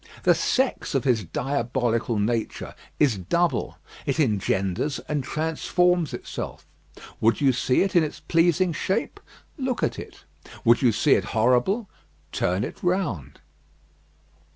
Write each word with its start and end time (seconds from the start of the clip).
The 0.23 0.33
sex 0.33 0.95
of 0.95 1.03
his 1.03 1.23
diabolical 1.25 2.17
nature 2.17 2.73
is 2.99 3.17
double. 3.19 3.77
It 4.07 4.19
engenders 4.19 4.97
and 5.07 5.23
transforms 5.23 6.11
itself. 6.11 6.65
Would 7.19 7.39
you 7.39 7.53
see 7.53 7.83
it 7.83 7.95
in 7.95 8.03
its 8.03 8.19
pleasing 8.19 8.73
shape? 8.73 9.19
Look 9.59 9.83
at 9.83 9.99
it. 9.99 10.23
Would 10.65 10.81
you 10.81 10.91
see 10.91 11.11
it 11.13 11.25
horrible? 11.37 11.87
Turn 12.31 12.63
it 12.63 12.81
round. 12.81 13.41